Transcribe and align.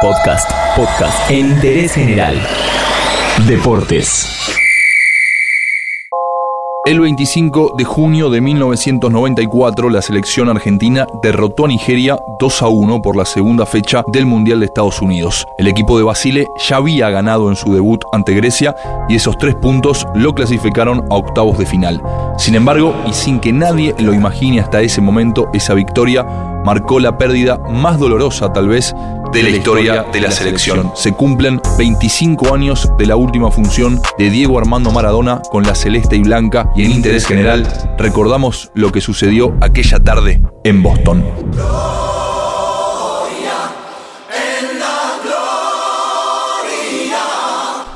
Podcast, 0.00 0.50
podcast 0.76 1.30
en 1.30 1.50
interés 1.50 1.92
general. 1.92 2.34
Deportes. 3.46 4.40
El 6.86 7.00
25 7.00 7.74
de 7.76 7.84
junio 7.84 8.30
de 8.30 8.40
1994, 8.40 9.90
la 9.90 10.00
selección 10.00 10.48
argentina 10.48 11.06
derrotó 11.22 11.66
a 11.66 11.68
Nigeria 11.68 12.18
2 12.38 12.62
a 12.62 12.68
1 12.68 13.02
por 13.02 13.14
la 13.14 13.26
segunda 13.26 13.66
fecha 13.66 14.02
del 14.10 14.24
Mundial 14.24 14.60
de 14.60 14.66
Estados 14.66 15.02
Unidos. 15.02 15.46
El 15.58 15.68
equipo 15.68 15.98
de 15.98 16.04
Basile 16.04 16.46
ya 16.66 16.76
había 16.76 17.10
ganado 17.10 17.50
en 17.50 17.56
su 17.56 17.74
debut 17.74 18.02
ante 18.12 18.32
Grecia 18.32 18.74
y 19.10 19.16
esos 19.16 19.36
tres 19.36 19.54
puntos 19.56 20.06
lo 20.14 20.34
clasificaron 20.34 21.04
a 21.10 21.16
octavos 21.16 21.58
de 21.58 21.66
final. 21.66 22.02
Sin 22.38 22.54
embargo, 22.54 22.94
y 23.06 23.12
sin 23.12 23.38
que 23.38 23.52
nadie 23.52 23.94
lo 23.98 24.14
imagine 24.14 24.60
hasta 24.60 24.80
ese 24.80 25.02
momento, 25.02 25.50
esa 25.52 25.74
victoria 25.74 26.24
marcó 26.64 27.00
la 27.00 27.18
pérdida 27.18 27.58
más 27.58 27.98
dolorosa 27.98 28.52
tal 28.52 28.68
vez 28.68 28.94
de 29.32 29.42
la 29.42 29.50
historia 29.50 30.04
de 30.12 30.20
la 30.20 30.30
selección. 30.30 30.92
Se 30.94 31.12
cumplen 31.12 31.60
25 31.78 32.54
años 32.54 32.90
de 32.98 33.06
la 33.06 33.16
última 33.16 33.50
función 33.50 34.00
de 34.18 34.30
Diego 34.30 34.58
Armando 34.58 34.90
Maradona 34.90 35.40
con 35.50 35.62
la 35.62 35.74
celeste 35.74 36.16
y 36.16 36.22
blanca 36.22 36.70
y 36.74 36.84
en 36.84 36.92
interés 36.92 37.26
general 37.26 37.66
recordamos 37.98 38.70
lo 38.74 38.90
que 38.90 39.00
sucedió 39.00 39.56
aquella 39.60 39.98
tarde 39.98 40.40
en 40.64 40.82
Boston. 40.82 41.24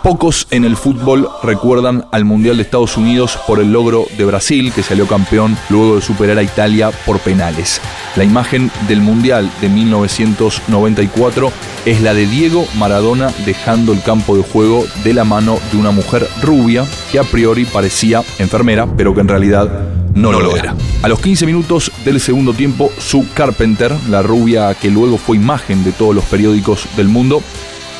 Pocos 0.04 0.46
en 0.50 0.66
el 0.66 0.76
fútbol 0.76 1.30
recuerdan 1.42 2.04
al 2.12 2.26
Mundial 2.26 2.58
de 2.58 2.62
Estados 2.62 2.98
Unidos 2.98 3.38
por 3.46 3.58
el 3.58 3.72
logro 3.72 4.04
de 4.18 4.26
Brasil, 4.26 4.70
que 4.70 4.82
salió 4.82 5.06
campeón 5.06 5.56
luego 5.70 5.96
de 5.96 6.02
superar 6.02 6.36
a 6.36 6.42
Italia 6.42 6.90
por 7.06 7.20
penales. 7.20 7.80
La 8.14 8.22
imagen 8.22 8.70
del 8.86 9.00
Mundial 9.00 9.50
de 9.62 9.70
1994 9.70 11.50
es 11.86 12.02
la 12.02 12.12
de 12.12 12.26
Diego 12.26 12.66
Maradona 12.76 13.32
dejando 13.46 13.94
el 13.94 14.02
campo 14.02 14.36
de 14.36 14.42
juego 14.42 14.84
de 15.04 15.14
la 15.14 15.24
mano 15.24 15.58
de 15.72 15.78
una 15.78 15.90
mujer 15.90 16.28
rubia 16.42 16.84
que 17.10 17.18
a 17.18 17.24
priori 17.24 17.64
parecía 17.64 18.22
enfermera, 18.38 18.86
pero 18.86 19.14
que 19.14 19.22
en 19.22 19.28
realidad 19.28 19.88
no, 20.14 20.32
lo 20.32 20.54
era. 20.54 20.76
A 21.02 21.08
los 21.08 21.18
15 21.18 21.46
minutos 21.46 21.90
del 22.04 22.20
segundo 22.20 22.52
tiempo, 22.52 22.90
Sue 22.98 23.24
Carpenter, 23.32 23.90
la 24.10 24.20
rubia 24.20 24.74
que 24.74 24.90
luego 24.90 25.16
fue 25.16 25.38
imagen 25.38 25.82
de 25.82 25.92
todos 25.92 26.14
los 26.14 26.24
periódicos 26.26 26.86
del 26.94 27.08
mundo, 27.08 27.42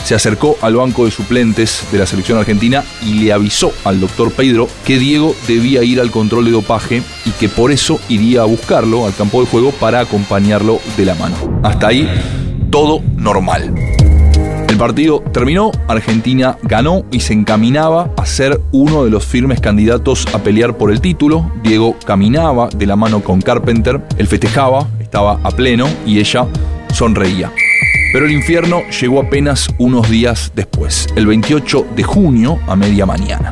se 0.05 0.15
acercó 0.15 0.57
al 0.61 0.77
banco 0.77 1.07
de 1.07 1.11
suplentes 1.11 1.85
de 1.91 1.99
la 1.99 2.07
selección 2.07 2.39
argentina 2.39 2.85
y 3.03 3.15
le 3.15 3.33
avisó 3.33 3.73
al 3.85 4.01
doctor 4.01 4.31
Pedro 4.31 4.69
que 4.85 4.99
Diego 4.99 5.35
debía 5.49 5.83
ir 5.83 6.01
al 6.01 6.11
control 6.11 6.45
de 6.45 6.51
dopaje 6.53 7.03
y 7.25 7.31
que 7.31 7.49
por 7.49 7.73
eso 7.73 7.99
iría 8.09 8.43
a 8.43 8.45
buscarlo 8.45 9.07
al 9.07 9.15
campo 9.15 9.41
de 9.41 9.49
juego 9.49 9.73
para 9.73 10.01
acompañarlo 10.01 10.79
de 10.97 11.05
la 11.07 11.15
mano. 11.15 11.37
Hasta 11.63 11.89
ahí, 11.89 12.09
todo 12.71 13.03
normal. 13.17 13.75
El 14.69 14.77
partido 14.77 15.23
terminó, 15.33 15.71
Argentina 15.89 16.59
ganó 16.63 17.05
y 17.13 17.21
se 17.21 17.33
encaminaba 17.33 18.11
a 18.17 18.27
ser 18.27 18.61
uno 18.73 19.05
de 19.05 19.11
los 19.11 19.25
firmes 19.25 19.61
candidatos 19.61 20.27
a 20.35 20.43
pelear 20.43 20.77
por 20.77 20.91
el 20.91 21.01
título. 21.01 21.51
Diego 21.63 21.97
caminaba 22.05 22.69
de 22.69 22.87
la 22.87 22.97
mano 22.97 23.23
con 23.23 23.41
Carpenter, 23.41 24.03
él 24.19 24.27
festejaba, 24.27 24.89
estaba 25.01 25.39
a 25.45 25.51
pleno 25.53 25.87
y 26.05 26.19
ella 26.19 26.47
sonreía. 26.93 27.53
Pero 28.15 28.27
el 28.27 28.33
infierno 28.33 28.85
llegó 29.01 29.19
apenas 29.19 29.67
unos 29.77 30.09
días 30.09 30.53
después, 30.55 31.09
el 31.17 31.27
28 31.27 31.85
de 31.97 32.05
junio 32.05 32.61
a 32.69 32.77
media 32.77 33.07
mañana. 33.07 33.51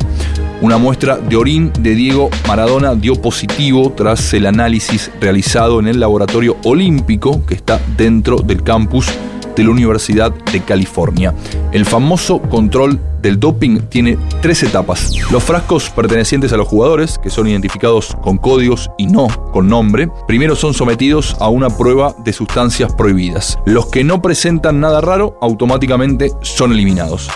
Una 0.60 0.78
muestra 0.78 1.16
de 1.16 1.34
orín 1.34 1.72
de 1.80 1.96
Diego 1.96 2.30
Maradona 2.46 2.94
dio 2.94 3.20
positivo 3.20 3.92
tras 3.92 4.32
el 4.34 4.46
análisis 4.46 5.10
realizado 5.20 5.80
en 5.80 5.88
el 5.88 5.98
laboratorio 5.98 6.58
olímpico 6.62 7.44
que 7.44 7.54
está 7.54 7.80
dentro 7.96 8.36
del 8.36 8.62
campus 8.62 9.08
de 9.54 9.64
la 9.64 9.70
Universidad 9.70 10.32
de 10.32 10.60
California. 10.60 11.34
El 11.72 11.84
famoso 11.84 12.40
control 12.40 13.00
del 13.20 13.38
doping 13.38 13.80
tiene 13.88 14.18
tres 14.40 14.62
etapas. 14.62 15.12
Los 15.30 15.44
frascos 15.44 15.90
pertenecientes 15.90 16.52
a 16.52 16.56
los 16.56 16.68
jugadores, 16.68 17.18
que 17.18 17.30
son 17.30 17.46
identificados 17.46 18.16
con 18.20 18.36
códigos 18.36 18.90
y 18.98 19.06
no 19.06 19.28
con 19.52 19.68
nombre, 19.68 20.08
primero 20.26 20.56
son 20.56 20.74
sometidos 20.74 21.36
a 21.40 21.48
una 21.48 21.70
prueba 21.70 22.14
de 22.24 22.32
sustancias 22.32 22.92
prohibidas. 22.92 23.58
Los 23.64 23.86
que 23.86 24.04
no 24.04 24.20
presentan 24.20 24.80
nada 24.80 25.00
raro 25.00 25.38
automáticamente 25.40 26.32
son 26.42 26.72
eliminados. 26.72 27.30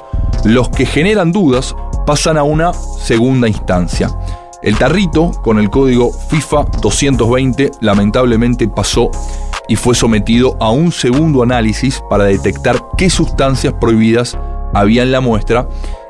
Los 0.44 0.68
que 0.68 0.86
generan 0.86 1.32
dudas 1.32 1.74
pasan 2.06 2.36
a 2.36 2.42
una 2.42 2.72
segunda 2.72 3.48
instancia. 3.48 4.10
El 4.62 4.76
tarrito, 4.78 5.30
con 5.44 5.58
el 5.58 5.70
código 5.70 6.10
FIFA 6.12 6.64
220, 6.80 7.70
lamentablemente 7.80 8.68
pasó 8.68 9.10
y 9.68 9.76
fue 9.76 9.94
sometido 9.94 10.56
a 10.60 10.70
un 10.70 10.92
segundo 10.92 11.42
análisis 11.42 12.02
para 12.08 12.24
detectar 12.24 12.76
qué 12.96 13.10
sustancias 13.10 13.74
prohibidas 13.80 14.38
había 14.74 15.02
en 15.02 15.12
la 15.12 15.20
muestra 15.20 15.68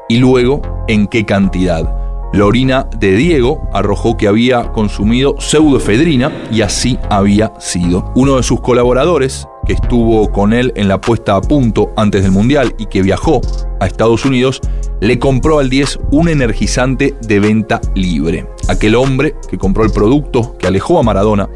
y 0.09 0.19
luego 0.19 0.63
en 0.89 1.07
qué 1.07 1.25
cantidad. 1.25 1.93
La 2.33 2.45
orina 2.45 2.87
de 2.99 3.13
Diego 3.13 3.69
arrojó 3.73 4.17
que 4.17 4.29
había 4.29 4.73
consumido 4.73 5.37
pseudoefedrina 5.39 6.33
y 6.51 6.61
así 6.61 6.99
había 7.09 7.53
sido. 7.61 8.13
Uno 8.15 8.37
de 8.37 8.43
sus 8.43 8.61
colaboradores, 8.61 9.49
que 9.65 9.73
estuvo 9.73 10.31
con 10.31 10.53
él 10.53 10.73
en 10.77 10.89
la 10.89 11.01
puesta 11.01 11.37
a 11.37 11.41
punto 11.41 11.93
antes 11.97 12.23
del 12.23 12.33
Mundial 12.33 12.75
y 12.79 12.87
que 12.87 13.03
viajó 13.03 13.41
a 13.81 13.87
Estados 13.87 14.25
Unidos, 14.25 14.61
le 15.01 15.19
compró 15.19 15.61
al 15.61 15.71
10 15.71 16.01
un 16.11 16.29
energizante 16.29 17.15
de 17.23 17.41
venta 17.41 17.81
libre. 17.95 18.47
Aquel 18.69 18.97
hombre 18.97 19.35
que 19.49 19.57
compró 19.57 19.85
el 19.85 19.93
producto 19.93 20.57
que 20.59 20.67
alejó 20.67 20.99
a 20.99 21.03
Maradona 21.03 21.49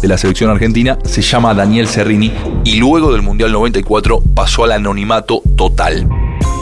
de 0.00 0.08
la 0.08 0.18
selección 0.18 0.50
argentina 0.50 0.98
se 1.04 1.22
llama 1.22 1.54
Daniel 1.54 1.88
Serrini 1.88 2.32
y 2.64 2.76
luego 2.76 3.12
del 3.12 3.22
Mundial 3.22 3.52
94 3.52 4.22
pasó 4.34 4.64
al 4.64 4.72
anonimato 4.72 5.42
total. 5.56 6.08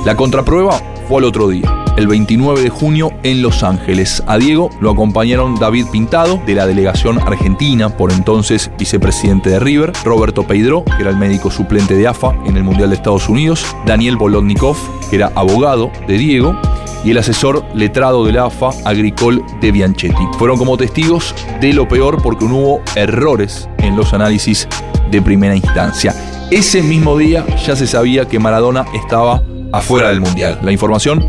La 0.05 0.17
contraprueba 0.17 0.81
fue 1.09 1.19
al 1.19 1.25
otro 1.25 1.49
día, 1.49 1.85
el 1.97 2.07
29 2.07 2.63
de 2.63 2.69
junio 2.69 3.11
en 3.23 3.43
Los 3.43 3.63
Ángeles. 3.63 4.23
A 4.27 4.39
Diego 4.39 4.71
lo 4.81 4.91
acompañaron 4.91 5.57
David 5.57 5.87
Pintado, 5.93 6.41
de 6.47 6.55
la 6.55 6.67
delegación 6.67 7.19
argentina, 7.21 7.97
por 7.97 8.13
entonces 8.13 8.71
vicepresidente 8.79 9.51
de 9.51 9.61
River, 9.61 9.93
Roberto 10.05 10.45
Peidró, 10.45 10.85
que 10.85 11.03
era 11.03 11.11
el 11.11 11.17
médico 11.17 11.51
suplente 11.51 11.95
de 11.95 12.09
AFA 12.09 12.35
en 12.47 12.57
el 12.57 12.65
Mundial 12.65 12.91
de 12.91 12.97
Estados 12.97 13.29
Unidos, 13.29 13.65
Daniel 13.85 14.17
Bolotnikov, 14.17 14.77
que 15.11 15.17
era 15.17 15.33
abogado 15.35 15.91
de 16.07 16.19
Diego, 16.19 16.59
y 17.07 17.13
el 17.13 17.19
asesor 17.19 17.65
letrado 17.73 18.27
de 18.27 18.33
la 18.33 18.47
AFA, 18.47 18.71
Agricol 18.85 19.41
de 19.61 19.71
Bianchetti. 19.71 20.25
Fueron 20.39 20.59
como 20.59 20.77
testigos 20.77 21.37
de 21.61 21.73
lo 21.73 21.87
peor 21.87 22.21
porque 22.21 22.47
no 22.47 22.57
hubo 22.57 22.83
errores 22.97 23.69
en 23.79 23.95
los 23.95 24.13
análisis 24.13 24.67
de 25.13 25.23
primera 25.23 25.55
instancia. 25.55 26.13
Ese 26.51 26.83
mismo 26.83 27.17
día 27.17 27.47
ya 27.65 27.77
se 27.77 27.87
sabía 27.87 28.27
que 28.27 28.41
Maradona 28.41 28.87
estaba 28.93 29.41
afuera 29.73 30.09
del 30.09 30.21
Mundial. 30.21 30.59
La 30.63 30.73
información 30.73 31.25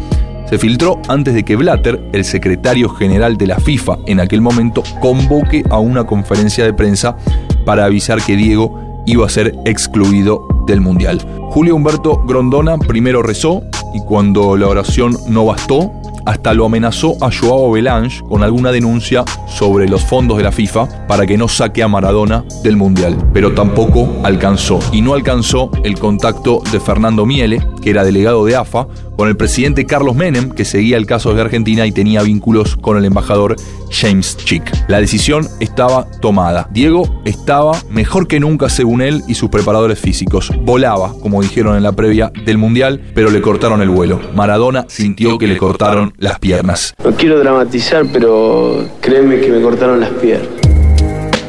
se 0.50 0.58
filtró 0.58 1.00
antes 1.10 1.36
de 1.36 1.46
que 1.46 1.56
Blatter, 1.56 2.10
el 2.12 2.26
secretario 2.26 2.90
general 2.90 3.38
de 3.38 3.46
la 3.46 3.60
FIFA 3.60 4.00
en 4.08 4.20
aquel 4.20 4.42
momento, 4.42 4.82
convoque 5.00 5.64
a 5.70 5.78
una 5.78 6.06
conferencia 6.06 6.64
de 6.64 6.74
prensa 6.74 7.18
para 7.66 7.86
avisar 7.86 8.20
que 8.24 8.36
Diego 8.36 8.87
iba 9.08 9.26
a 9.26 9.30
ser 9.30 9.56
excluido 9.66 10.48
del 10.68 10.82
Mundial. 10.82 11.20
Julio 11.50 11.76
Humberto 11.76 12.22
Grondona 12.26 12.78
primero 12.78 13.24
rezó 13.24 13.64
y 13.96 14.02
cuando 14.02 14.56
la 14.58 14.68
oración 14.68 15.18
no 15.28 15.46
bastó, 15.46 15.92
hasta 16.28 16.54
lo 16.54 16.66
amenazó 16.66 17.16
a 17.22 17.32
Joao 17.32 17.72
Belange 17.72 18.22
con 18.28 18.44
alguna 18.44 18.74
denuncia 18.74 19.24
sobre 19.48 19.88
los 19.88 20.04
fondos 20.04 20.36
de 20.38 20.44
la 20.44 20.52
FIFA 20.52 21.08
para 21.08 21.26
que 21.26 21.38
no 21.38 21.48
saque 21.48 21.82
a 21.82 21.88
Maradona 21.88 22.44
del 22.64 22.76
Mundial, 22.76 23.18
pero 23.34 23.54
tampoco 23.54 24.10
alcanzó. 24.24 24.80
Y 24.92 25.02
no 25.02 25.14
alcanzó 25.14 25.72
el 25.86 25.98
contacto 25.98 26.62
de 26.70 26.82
Fernando 26.82 27.26
Miele, 27.26 27.66
que 27.88 27.92
era 27.92 28.04
delegado 28.04 28.44
de 28.44 28.54
AFA, 28.54 28.86
con 29.16 29.30
el 29.30 29.38
presidente 29.38 29.86
Carlos 29.86 30.14
Menem, 30.14 30.52
que 30.52 30.66
seguía 30.66 30.98
el 30.98 31.06
caso 31.06 31.34
de 31.34 31.40
Argentina 31.40 31.86
y 31.86 31.94
tenía 31.94 32.22
vínculos 32.22 32.76
con 32.76 32.98
el 32.98 33.06
embajador 33.06 33.56
James 33.90 34.36
Chick. 34.36 34.70
La 34.90 35.00
decisión 35.00 35.48
estaba 35.62 36.06
tomada. 36.20 36.68
Diego 36.74 37.22
estaba 37.24 37.82
mejor 37.90 38.28
que 38.28 38.42
nunca 38.42 38.68
según 38.68 39.02
él 39.02 39.24
y 39.30 39.36
sus 39.36 39.50
preparadores 39.50 40.00
físicos. 40.00 40.52
Volaba, 40.64 41.14
como 41.22 41.42
dijeron 41.42 41.78
en 41.78 41.84
la 41.84 41.94
previa 41.94 42.30
del 42.44 42.58
Mundial, 42.58 43.02
pero 43.16 43.30
le 43.30 43.40
cortaron 43.42 43.82
el 43.82 43.90
vuelo. 43.90 44.20
Maradona 44.36 44.84
sintió 44.90 45.38
que 45.38 45.48
le 45.48 45.56
cortaron 45.56 46.14
las 46.18 46.40
piernas. 46.40 46.94
No 47.02 47.12
quiero 47.12 47.40
dramatizar, 47.40 48.06
pero 48.12 48.86
créeme 49.00 49.40
que 49.40 49.50
me 49.50 49.62
cortaron 49.62 50.02
las 50.02 50.10
piernas. 50.10 50.67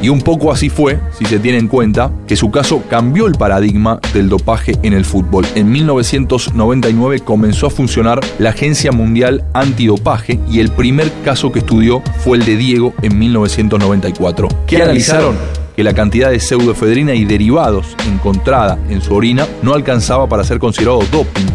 Y 0.01 0.09
un 0.09 0.21
poco 0.21 0.51
así 0.51 0.69
fue, 0.69 0.99
si 1.17 1.25
se 1.25 1.39
tiene 1.39 1.57
en 1.57 1.67
cuenta, 1.67 2.11
que 2.25 2.37
su 2.37 2.51
caso 2.51 2.83
cambió 2.89 3.27
el 3.27 3.33
paradigma 3.33 3.99
del 4.13 4.29
dopaje 4.29 4.77
en 4.81 4.93
el 4.93 5.03
fútbol. 5.03 5.45
En 5.55 5.69
1999 5.71 7.19
comenzó 7.19 7.67
a 7.67 7.69
funcionar 7.69 8.21
la 8.37 8.51
Agencia 8.51 8.91
Mundial 8.91 9.43
Antidopaje 9.53 10.39
y 10.49 10.61
el 10.61 10.71
primer 10.71 11.11
caso 11.25 11.51
que 11.51 11.59
estudió 11.59 12.01
fue 12.23 12.37
el 12.37 12.45
de 12.45 12.55
Diego 12.55 12.93
en 13.01 13.19
1994. 13.19 14.47
¿Qué 14.67 14.81
analizaron? 14.81 15.35
que 15.75 15.83
la 15.85 15.93
cantidad 15.93 16.29
de 16.29 16.41
pseudoefedrina 16.41 17.13
y 17.13 17.23
derivados 17.23 17.95
encontrada 18.05 18.77
en 18.89 19.01
su 19.01 19.15
orina 19.15 19.47
no 19.61 19.73
alcanzaba 19.73 20.27
para 20.27 20.43
ser 20.43 20.59
considerado 20.59 20.99
doping. 21.09 21.45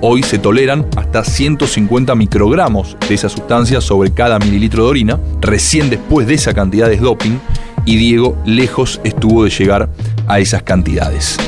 Hoy 0.00 0.22
se 0.22 0.38
toleran 0.38 0.86
hasta 0.96 1.22
150 1.22 2.14
microgramos 2.14 2.96
de 3.06 3.14
esa 3.14 3.28
sustancia 3.28 3.82
sobre 3.82 4.10
cada 4.10 4.38
mililitro 4.38 4.84
de 4.84 4.90
orina. 4.90 5.20
Recién 5.40 5.90
después 5.90 6.26
de 6.26 6.32
esa 6.32 6.54
cantidad 6.54 6.88
de 6.88 6.96
doping 6.96 7.38
y 7.84 7.96
Diego 7.96 8.36
lejos 8.44 9.00
estuvo 9.04 9.44
de 9.44 9.50
llegar 9.50 9.90
a 10.26 10.40
esas 10.40 10.62
cantidades. 10.62 11.38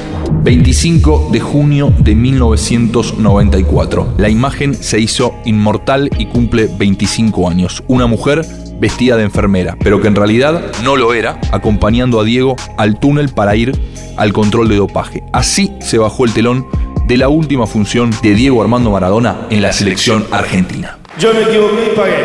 25 0.43 1.31
de 1.33 1.41
junio 1.41 1.93
de 1.99 2.15
1994. 2.15 4.15
La 4.19 4.29
imagen 4.29 4.75
se 4.75 5.01
hizo 5.01 5.35
inmortal 5.45 6.11
y 6.19 6.27
cumple 6.27 6.69
25 6.79 7.49
años. 7.49 7.83
Una 7.89 8.07
mujer 8.07 8.45
vestida 8.81 9.17
de 9.17 9.25
enfermera, 9.25 9.77
pero 9.83 10.01
que 10.01 10.09
en 10.09 10.15
realidad 10.15 10.63
no 10.85 10.97
lo 10.97 11.15
era, 11.15 11.41
acompañando 11.53 12.21
a 12.21 12.25
Diego 12.25 12.57
al 12.77 13.01
túnel 13.01 13.31
para 13.31 13.57
ir 13.57 13.73
al 14.17 14.33
control 14.33 14.69
de 14.69 14.77
dopaje. 14.77 15.23
Así 15.33 15.73
se 15.81 15.99
bajó 15.99 16.25
el 16.25 16.33
telón 16.33 16.67
de 17.07 17.17
la 17.17 17.29
última 17.29 17.67
función 17.67 18.11
de 18.23 18.35
Diego 18.35 18.61
Armando 18.61 18.91
Maradona 18.91 19.47
en 19.51 19.63
la 19.63 19.73
selección 19.73 20.27
argentina. 20.33 20.99
Yo 21.19 21.33
me 21.33 21.43
equivoqué 21.43 21.93
y 21.93 21.97
pagué, 21.97 22.25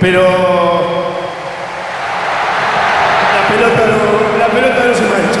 pero 0.00 0.22
la 3.32 3.48
pelota 3.48 3.86
no, 3.86 4.38
la 4.38 4.46
pelota 4.48 4.86
no 4.86 4.94
se 4.94 5.02
mancha. 5.02 5.40